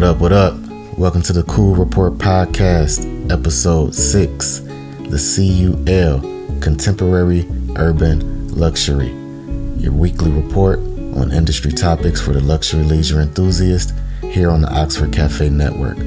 [0.00, 0.54] What up, what up?
[0.96, 4.60] Welcome to the Cool Report Podcast, Episode 6,
[5.10, 7.46] the CUL Contemporary
[7.76, 9.10] Urban Luxury,
[9.76, 15.12] your weekly report on industry topics for the luxury leisure enthusiast here on the Oxford
[15.12, 15.98] Cafe Network.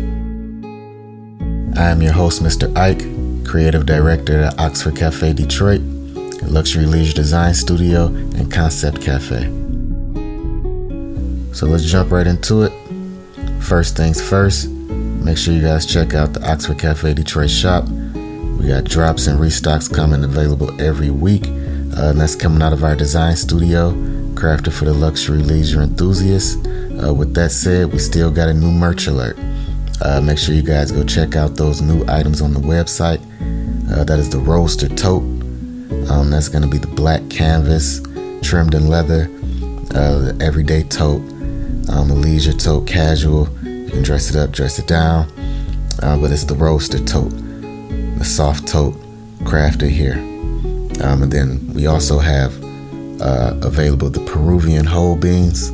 [1.78, 2.76] I am your host, Mr.
[2.76, 5.82] Ike, creative director at Oxford Cafe Detroit,
[6.42, 9.44] luxury leisure design studio, and concept cafe.
[11.54, 12.83] So let's jump right into it.
[13.64, 17.88] First things first, make sure you guys check out the Oxford Cafe Detroit shop.
[17.88, 22.84] We got drops and restocks coming available every week, uh, and that's coming out of
[22.84, 23.94] our design studio,
[24.34, 26.58] crafted for the luxury leisure enthusiasts.
[27.02, 29.40] Uh, with that said, we still got a new merch alert.
[30.02, 33.22] Uh, make sure you guys go check out those new items on the website.
[33.90, 35.24] Uh, that is the Roaster Tote.
[36.12, 38.02] Um, that's going to be the black canvas
[38.42, 39.32] trimmed in leather,
[39.96, 41.33] uh, the everyday tote
[41.90, 43.48] um, a leisure tote, casual.
[43.64, 45.32] You can dress it up, dress it down.
[46.02, 48.96] Uh, but it's the roaster tote, the soft tote,
[49.44, 50.16] crafted here.
[51.04, 52.54] Um, and then we also have
[53.22, 55.70] uh, available the Peruvian whole beans.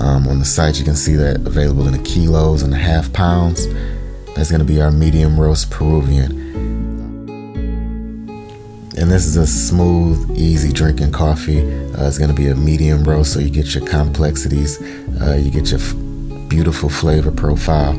[0.00, 3.12] Um, on the site, you can see that available in the kilos and the half
[3.12, 3.66] pounds.
[4.34, 6.46] That's going to be our medium roast Peruvian.
[8.96, 11.60] And this is a smooth, easy drinking coffee.
[11.98, 14.80] Uh, it's going to be a medium roast, so you get your complexities,
[15.20, 15.94] uh, you get your f-
[16.48, 17.92] beautiful flavor profile.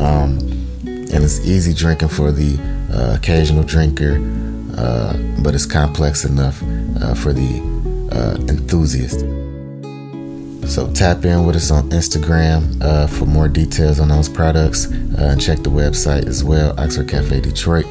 [0.00, 0.38] Um,
[0.84, 2.58] and it's easy drinking for the
[2.92, 4.16] uh, occasional drinker,
[4.76, 6.60] uh, but it's complex enough
[7.00, 7.60] uh, for the
[8.10, 9.20] uh, enthusiast.
[10.68, 15.58] So tap in with us on Instagram for more details on those products and check
[15.58, 17.86] the website as well, Oxford Cafe Detroit.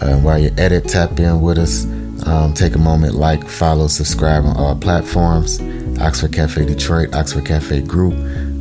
[0.00, 1.86] Uh, while you're at it, tap in with us.
[2.26, 5.60] Um, take a moment, like, follow, subscribe on all platforms.
[6.00, 8.14] Oxford Cafe Detroit, Oxford Cafe Group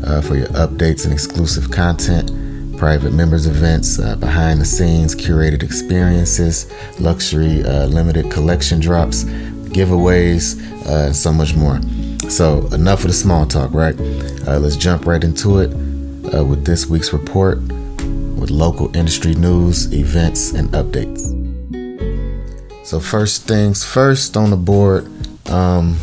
[0.04, 2.32] uh, for your updates and exclusive content,
[2.78, 9.24] private members events, uh, behind the scenes, curated experiences, luxury uh, limited collection drops,
[9.74, 11.80] giveaways, uh, and so much more.
[12.30, 14.00] So, enough of the small talk, right?
[14.48, 15.70] Uh, let's jump right into it
[16.46, 21.41] with this week's report with local industry news, events, and updates.
[22.84, 25.06] So, first things first on the board,
[25.50, 26.00] um,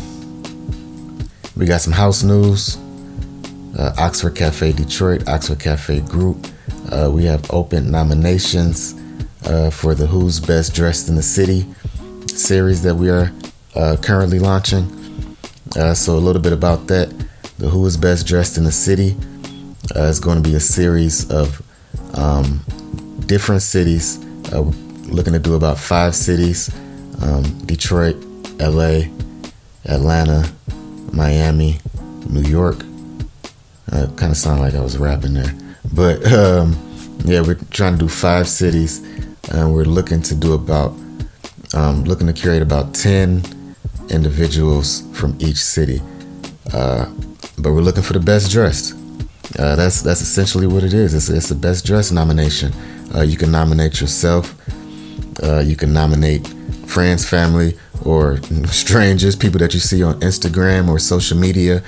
[1.55, 2.77] we got some house news.
[3.77, 6.47] Uh, Oxford Cafe Detroit, Oxford Cafe Group.
[6.91, 8.95] Uh, we have open nominations
[9.45, 11.65] uh, for the Who's Best Dressed in the City
[12.27, 13.31] series that we are
[13.75, 15.35] uh, currently launching.
[15.75, 17.13] Uh, so, a little bit about that.
[17.57, 19.17] The Who is Best Dressed in the City
[19.95, 21.61] uh, is going to be a series of
[22.17, 22.63] um,
[23.25, 24.17] different cities.
[25.09, 26.69] Looking to do about five cities
[27.21, 28.15] um, Detroit,
[28.59, 29.01] LA,
[29.85, 30.51] Atlanta,
[31.11, 31.79] Miami,
[32.27, 32.77] New York.
[33.91, 35.53] Uh, kind of sounded like I was rapping there.
[35.93, 36.77] But um,
[37.25, 38.99] yeah, we're trying to do five cities
[39.51, 40.91] and we're looking to do about,
[41.73, 43.75] um, looking to curate about 10
[44.09, 46.01] individuals from each city.
[46.73, 47.05] Uh,
[47.57, 48.93] but we're looking for the best dressed.
[49.57, 51.15] Uh, that's that's essentially what it is.
[51.15, 52.71] It's, it's the best dress nomination.
[53.15, 54.55] Uh, you can nominate yourself.
[55.41, 56.47] Uh, you can nominate
[56.87, 61.83] friends, family, or strangers, people that you see on Instagram or social media.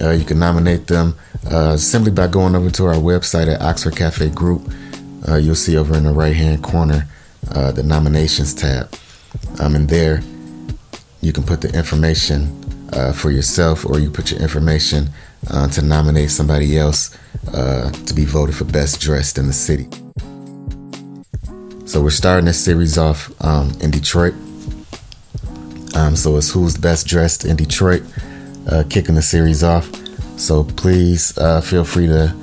[0.00, 1.14] Uh, you can nominate them
[1.50, 4.70] uh, simply by going over to our website at Oxford Cafe Group.
[5.28, 7.06] Uh, you'll see over in the right hand corner
[7.74, 8.94] the nominations tab.
[9.60, 10.22] Um, and there,
[11.20, 12.54] you can put the information
[13.14, 15.10] for yourself, or you put your information
[15.50, 17.16] uh, to nominate somebody else
[17.54, 19.88] uh, to be voted for best dressed in the city.
[21.88, 24.34] So we're starting this series off um, in Detroit.
[25.94, 28.02] Um, so it's who's best dressed in Detroit,
[28.70, 29.90] uh, kicking the series off.
[30.38, 32.36] So please uh, feel free to,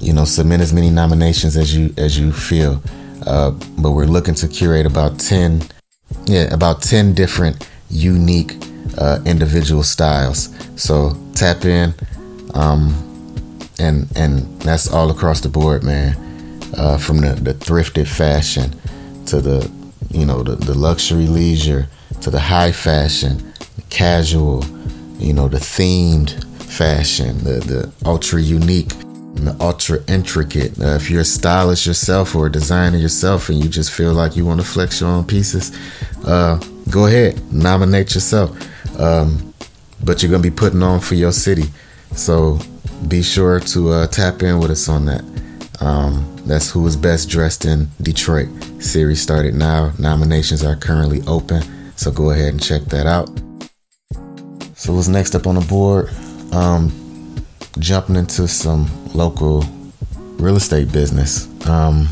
[0.00, 2.82] you know, submit as many nominations as you as you feel.
[3.26, 5.60] Uh, but we're looking to curate about ten,
[6.24, 8.56] yeah, about ten different unique
[8.96, 10.48] uh, individual styles.
[10.76, 11.92] So tap in,
[12.54, 12.94] um,
[13.78, 16.25] and and that's all across the board, man.
[16.76, 18.70] Uh, from the, the thrifted fashion
[19.24, 19.70] to the
[20.10, 21.88] you know the, the luxury leisure
[22.20, 24.64] to the high fashion, the casual,
[25.18, 28.92] you know the themed fashion, the the ultra unique,
[29.36, 30.78] and the ultra intricate.
[30.80, 34.36] Uh, if you're a stylist yourself or a designer yourself, and you just feel like
[34.36, 35.76] you want to flex your own pieces,
[36.26, 36.58] uh,
[36.90, 38.50] go ahead, nominate yourself.
[39.00, 39.54] Um,
[40.04, 41.64] but you're gonna be putting on for your city.
[42.12, 42.58] So
[43.08, 45.24] be sure to uh, tap in with us on that.
[45.80, 48.48] Um, that's who is best dressed in Detroit.
[48.80, 49.92] Series started now.
[49.98, 51.62] Nominations are currently open,
[51.96, 53.28] so go ahead and check that out.
[54.74, 56.10] So what's next up on the board?
[56.52, 56.92] Um,
[57.78, 59.64] jumping into some local
[60.38, 61.48] real estate business.
[61.66, 62.08] Um,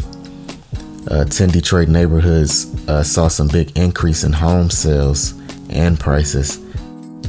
[1.10, 5.34] uh, 10 Detroit neighborhoods uh, saw some big increase in home sales
[5.68, 6.58] and prices.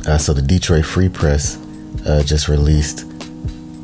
[0.07, 1.57] Uh, so the Detroit Free Press
[2.05, 2.99] uh, just released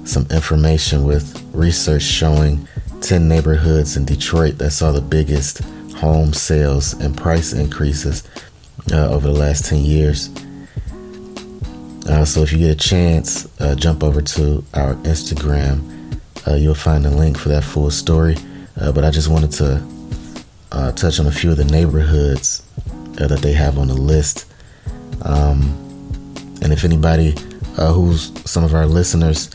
[0.08, 2.68] some information with research showing
[3.02, 5.60] 10 neighborhoods in Detroit that saw the biggest
[5.96, 8.28] home sales and price increases
[8.92, 10.30] uh, over the last 10 years.
[12.08, 16.20] Uh, so if you get a chance, uh, jump over to our Instagram.
[16.48, 18.36] Uh, you'll find the link for that full story.
[18.80, 19.86] Uh, but I just wanted to
[20.72, 22.64] uh, touch on a few of the neighborhoods
[23.14, 24.52] that they have on the list.
[25.24, 25.78] Um,
[26.64, 27.36] and if anybody
[27.76, 29.50] who's some of our listeners,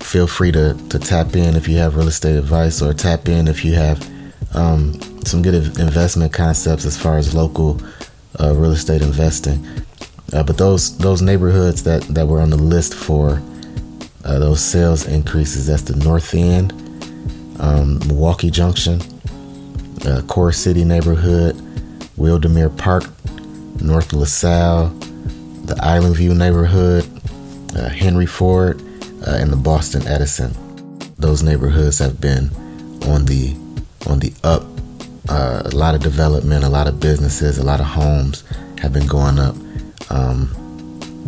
[0.00, 3.48] feel free to, to tap in if you have real estate advice or tap in
[3.48, 3.98] if you have
[4.54, 7.80] um, some good investment concepts as far as local
[8.40, 9.66] uh, real estate investing.
[10.32, 13.42] Uh, but those those neighborhoods that, that were on the list for
[14.24, 16.72] uh, those sales increases, that's the North End,
[17.60, 19.00] um, Milwaukee Junction,
[20.04, 21.54] uh, Core City neighborhood,
[22.16, 23.04] Wildemere Park,
[23.80, 27.04] North LaSalle, the Island View neighborhood,
[27.76, 28.82] uh, Henry Ford,
[29.26, 30.54] uh, and the Boston Edison.
[31.18, 32.50] Those neighborhoods have been
[33.04, 33.56] on the
[34.06, 34.64] on the up.
[35.28, 38.44] Uh, a lot of development, a lot of businesses, a lot of homes
[38.78, 39.56] have been going up,
[40.10, 40.48] um,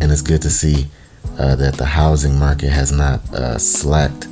[0.01, 0.87] and it's good to see
[1.37, 4.27] uh, that the housing market has not uh, slacked,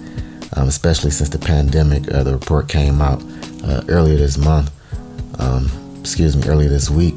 [0.56, 2.10] um, especially since the pandemic.
[2.14, 3.22] Uh, the report came out
[3.66, 4.72] uh, earlier this month,
[5.42, 5.69] um,
[6.00, 7.16] excuse me, earlier this week,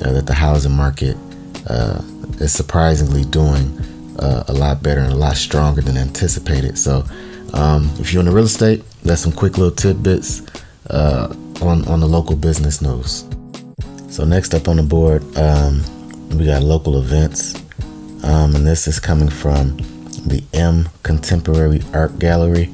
[0.00, 1.16] that the housing market
[2.40, 3.66] is surprisingly doing
[4.20, 6.78] uh, a lot better and a lot stronger than anticipated.
[6.78, 7.04] So,
[7.52, 10.42] um, if you're in the real estate, that's some quick little tidbits
[10.90, 13.24] uh, on on the local business news.
[14.08, 15.82] So next up on the board, um,
[16.36, 17.54] we got local events,
[18.24, 19.76] um, and this is coming from
[20.26, 22.70] the M Contemporary Art Gallery.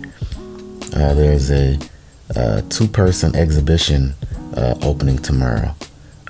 [0.95, 1.79] Uh, there's a
[2.35, 4.15] uh, two-person exhibition
[4.57, 5.75] uh, opening tomorrow,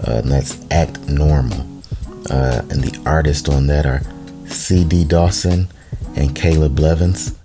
[0.06, 1.60] uh, and that's Act Normal.
[2.30, 4.02] and the artists on that are
[4.48, 5.04] C.D.
[5.04, 5.68] Dawson,
[6.16, 7.38] and Caleb Blevins.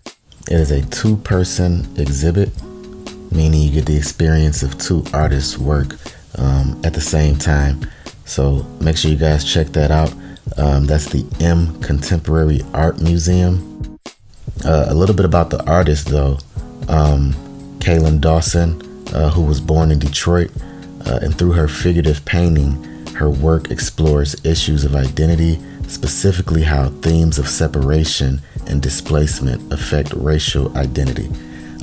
[0.48, 2.50] It is a two person exhibit,
[3.32, 5.96] meaning you get the experience of two artists' work
[6.38, 7.90] um, at the same time.
[8.26, 10.14] So make sure you guys check that out.
[10.58, 14.00] Um, that's the M Contemporary Art Museum.
[14.66, 16.38] Uh, a little bit about the artist, though.
[16.88, 17.34] Um,
[17.80, 18.82] Kaylin Dawson,
[19.14, 20.52] uh, who was born in Detroit,
[21.06, 25.60] uh, and through her figurative painting, her work explores issues of identity,
[25.92, 31.30] specifically how themes of separation and displacement affect racial identity.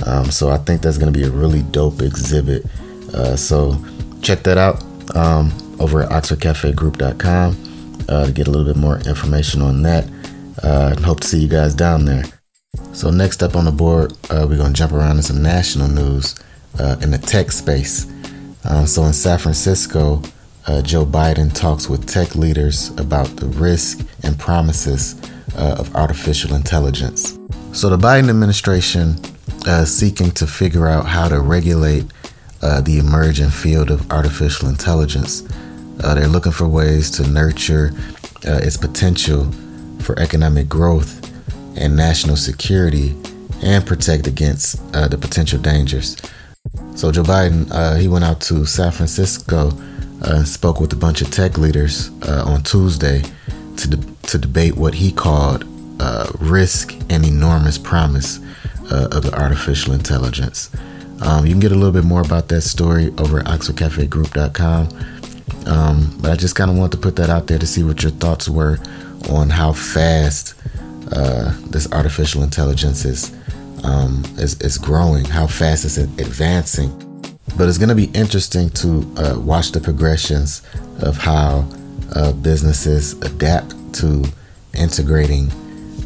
[0.05, 2.65] Um, so I think that's going to be a really dope exhibit.
[3.13, 3.77] Uh, so
[4.21, 4.83] check that out
[5.15, 10.09] um, over at oxfordcafegroup.com uh, to get a little bit more information on that.
[10.63, 12.23] Uh, and hope to see you guys down there.
[12.93, 15.87] So next up on the board, uh, we're going to jump around in some national
[15.87, 16.35] news
[16.77, 18.05] uh, in the tech space.
[18.65, 20.21] Um, so in San Francisco,
[20.69, 25.19] uh, Joe Biden talks with tech leaders about the risk and promises
[25.57, 27.39] uh, of artificial intelligence.
[27.73, 29.15] So, the Biden administration
[29.67, 32.05] uh, is seeking to figure out how to regulate
[32.61, 35.43] uh, the emerging field of artificial intelligence.
[36.03, 37.91] Uh, they're looking for ways to nurture
[38.47, 39.51] uh, its potential
[40.01, 41.15] for economic growth
[41.77, 43.15] and national security
[43.63, 46.15] and protect against the potential dangers.
[46.95, 49.71] So, Joe Biden, he went out to San Francisco
[50.23, 53.23] uh, spoke with a bunch of tech leaders uh, on Tuesday
[53.77, 55.65] to, de- to debate what he called
[55.99, 58.39] uh, risk and enormous promise
[58.91, 60.69] uh, of the artificial intelligence.
[61.21, 64.89] Um, you can get a little bit more about that story over at oxfordcafegroup.com.
[65.67, 68.01] Um, but I just kind of wanted to put that out there to see what
[68.01, 68.79] your thoughts were
[69.29, 70.55] on how fast
[71.11, 73.35] uh, this artificial intelligence is,
[73.83, 77.08] um, is, is growing, how fast it's advancing
[77.57, 80.61] but it's going to be interesting to uh, watch the progressions
[81.01, 81.67] of how
[82.15, 84.23] uh, businesses adapt to
[84.73, 85.51] integrating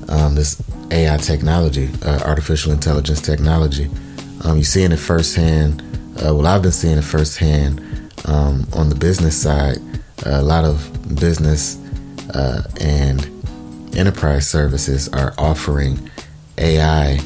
[0.10, 3.90] um, this AI technology, uh, artificial intelligence technology.
[4.44, 5.82] Um, you're seeing it firsthand.
[6.18, 7.80] Uh, well, I've been seeing it firsthand
[8.26, 9.78] um, on the business side.
[10.26, 11.78] a lot of business
[12.34, 13.30] uh, and
[13.96, 16.10] enterprise services are offering
[16.58, 17.20] AI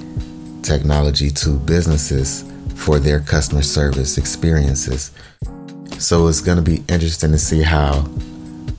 [0.62, 2.44] technology to businesses
[2.78, 5.12] for their customer service experiences.
[6.00, 8.08] So it's going to be interesting to see how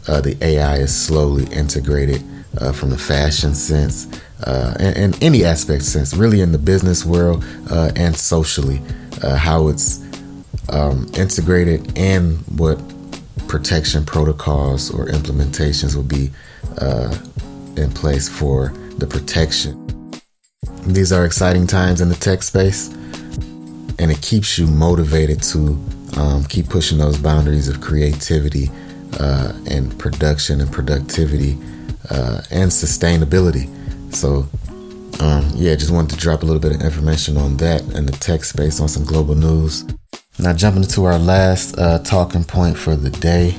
[0.06, 2.22] uh, the AI is slowly integrated
[2.58, 4.06] uh, from the fashion sense
[4.44, 8.80] uh, and, and, any aspect sense, really in the business world uh, and socially,
[9.22, 10.00] uh, how it's
[10.70, 12.80] um, integrated and what
[13.48, 16.30] protection protocols or implementations will be
[16.80, 17.12] uh,
[17.76, 19.88] in place for the protection
[20.88, 22.88] these are exciting times in the tech space,
[23.98, 25.78] and it keeps you motivated to
[26.16, 28.70] um, keep pushing those boundaries of creativity
[29.18, 31.58] uh, and production and productivity
[32.10, 33.68] uh, and sustainability.
[34.14, 34.48] So,
[35.20, 38.16] um, yeah, just wanted to drop a little bit of information on that and the
[38.18, 39.84] tech space on some global news.
[40.38, 43.56] Now, jumping into our last uh, talking point for the day,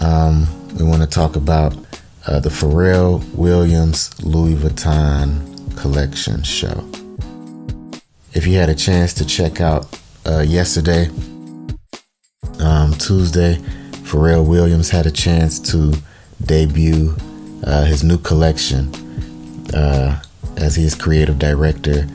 [0.00, 1.76] um, we want to talk about
[2.26, 6.97] uh, the Pharrell Williams Louis Vuitton collection show.
[8.34, 11.08] If you had a chance to check out uh, yesterday,
[12.60, 13.56] um, Tuesday,
[14.04, 15.94] Pharrell Williams had a chance to
[16.44, 17.16] debut
[17.64, 18.94] uh, his new collection
[19.74, 20.22] uh,
[20.56, 22.06] as he is creative director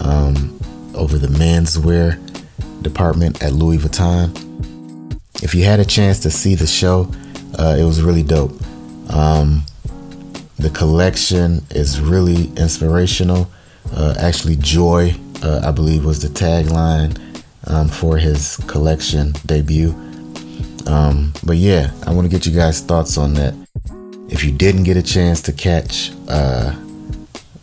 [0.00, 0.58] um,
[0.94, 2.18] over the menswear
[2.82, 4.30] department at Louis Vuitton.
[5.42, 7.10] If you had a chance to see the show,
[7.58, 8.52] uh, it was really dope.
[9.10, 9.64] Um,
[10.58, 13.50] the collection is really inspirational.
[13.92, 17.16] Uh, actually, joy, uh, I believe, was the tagline
[17.66, 19.90] um, for his collection debut.
[20.86, 23.54] Um, but yeah, I want to get you guys' thoughts on that.
[24.28, 26.74] If you didn't get a chance to catch uh,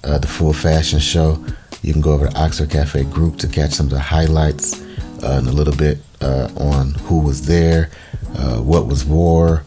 [0.03, 1.43] uh, the full fashion show,
[1.81, 4.81] you can go over to Oxford Cafe Group to catch some of the highlights
[5.23, 7.89] uh, and a little bit uh, on who was there,
[8.37, 9.63] uh, what was wore,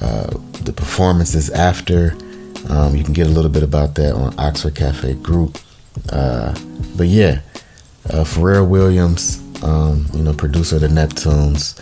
[0.00, 0.30] uh,
[0.62, 2.16] the performances after.
[2.68, 5.58] Um, you can get a little bit about that on Oxford Cafe Group.
[6.10, 7.40] but yeah,
[8.10, 11.80] Pharrell Williams, um, you know, producer of the Neptunes,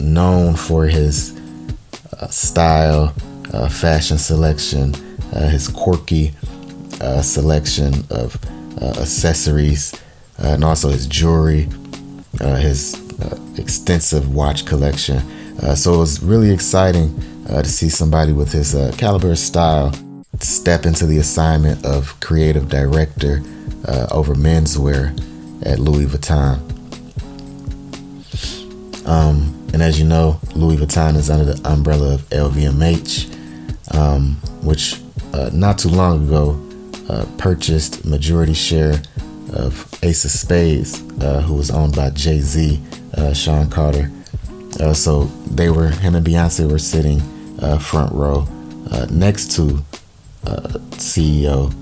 [0.00, 1.38] known for his
[2.20, 3.14] uh, style,
[3.52, 4.94] uh, fashion selection,
[5.32, 6.32] uh, his quirky
[7.00, 8.36] uh, selection of
[8.80, 9.94] uh, accessories,
[10.38, 11.68] and also his jewelry,
[12.40, 12.94] his
[13.58, 15.20] extensive watch collection.
[15.74, 17.08] so it was really exciting
[17.46, 19.92] to see somebody with his caliber style
[20.38, 23.42] step into the assignment of creative director
[23.86, 25.16] over menswear
[25.64, 26.68] at Louis Vuitton.
[29.06, 35.00] Um, and as you know, Louis Vuitton is under the umbrella of LVMH, um, which
[35.32, 36.60] uh, not too long ago
[37.08, 39.00] uh, purchased majority share
[39.54, 42.80] of Ace of Spades, uh, who was owned by Jay Z,
[43.14, 44.10] uh, Sean Carter.
[44.78, 47.20] Uh, so they were, him and Beyonce were sitting
[47.60, 48.46] uh, front row
[49.10, 49.82] next to
[50.96, 51.72] CEO,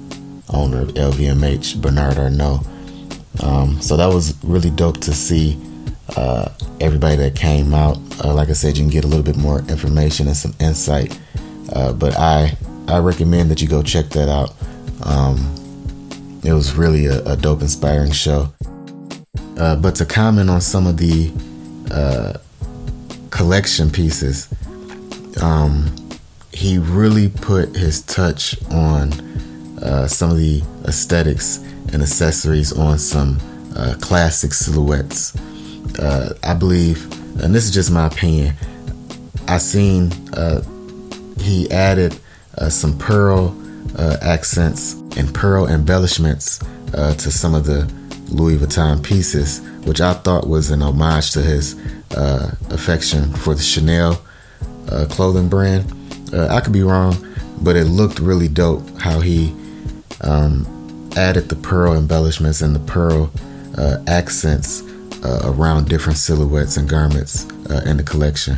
[0.53, 2.61] owner of LVMH, Bernard Arnault.
[3.43, 5.61] Um, so that was really dope to see
[6.17, 6.51] uh,
[6.81, 7.99] everybody that came out.
[8.25, 11.19] Uh, like I said, you can get a little bit more information and some insight.
[11.73, 12.57] Uh, but I
[12.89, 14.55] I recommend that you go check that out.
[15.03, 15.53] Um,
[16.45, 18.53] it was really a, a dope, inspiring show.
[19.59, 21.33] Uh, but to comment on some of the
[21.91, 22.35] uh,
[23.31, 24.49] collection pieces,
[25.43, 25.93] um,
[26.53, 29.11] he really put his touch on
[29.83, 31.59] uh, some of the aesthetics
[31.93, 33.39] and accessories on some
[34.01, 35.37] classic silhouettes
[35.99, 37.05] uh, I believe,
[37.43, 38.55] and this is just my opinion,
[39.49, 40.63] I seen uh,
[41.41, 42.19] he added
[42.59, 43.57] uh, some pearl
[43.99, 46.63] uh, accents and pearl embellishments
[46.95, 47.91] uh, to some of the
[48.29, 51.81] Louis Vuitton pieces, which I thought was an homage to his
[52.17, 54.21] uh, affection for the Chanel
[55.11, 55.93] clothing brand.
[56.33, 57.17] I could be wrong,
[57.61, 59.55] but it looked really dope how he
[60.23, 63.31] um, added the pearl embellishments and the pearl
[64.07, 64.83] accents
[65.27, 68.55] uh, around different silhouettes and garments uh, in the collection.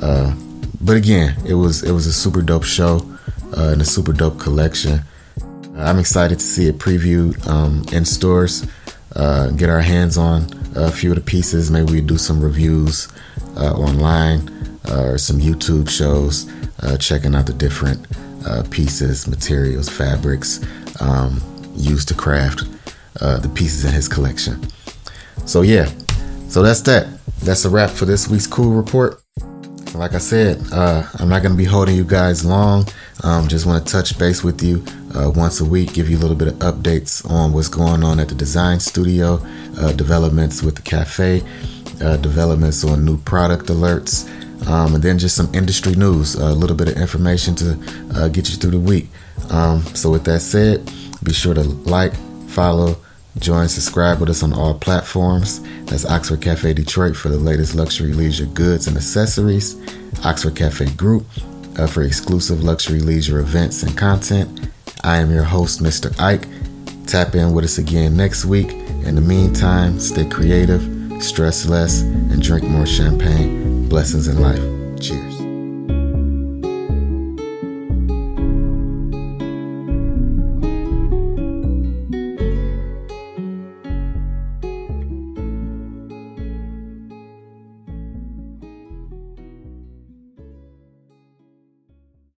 [0.00, 0.34] Uh,
[0.80, 3.00] but again, it was it was a super dope show
[3.56, 5.00] uh, and a super dope collection.
[5.76, 8.66] I'm excited to see it previewed um, in stores.
[9.14, 11.70] Uh, get our hands on a few of the pieces.
[11.70, 13.08] Maybe we do some reviews
[13.56, 14.48] uh, online
[14.90, 16.50] or some YouTube shows,
[16.98, 18.06] checking out the different
[18.70, 20.60] pieces, materials, fabrics
[21.00, 21.40] um,
[21.76, 22.64] used to craft
[23.20, 24.62] uh, the pieces in his collection.
[25.46, 25.90] So yeah,
[26.48, 27.08] so that's that.
[27.40, 29.20] That's a wrap for this week's cool report.
[29.94, 32.86] Like I said, uh, I'm not going to be holding you guys long.
[33.22, 34.84] Um, just want to touch base with you
[35.14, 38.18] uh, once a week, give you a little bit of updates on what's going on
[38.18, 39.38] at the design studio,
[39.78, 41.42] uh, developments with the cafe,
[42.00, 44.28] uh, developments on new product alerts,
[44.66, 47.78] um, and then just some industry news, a little bit of information to
[48.14, 49.08] uh, get you through the week.
[49.50, 50.90] Um, so, with that said,
[51.22, 52.14] be sure to like,
[52.48, 52.96] follow,
[53.38, 55.62] Join, subscribe with us on all platforms.
[55.86, 59.76] That's Oxford Cafe Detroit for the latest luxury leisure goods and accessories.
[60.22, 61.26] Oxford Cafe Group
[61.78, 64.70] uh, for exclusive luxury leisure events and content.
[65.02, 66.14] I am your host, Mr.
[66.20, 66.46] Ike.
[67.06, 68.70] Tap in with us again next week.
[68.70, 70.82] In the meantime, stay creative,
[71.22, 73.71] stress less, and drink more champagne.
[73.92, 74.58] Blessings in life.
[75.02, 75.31] Cheers.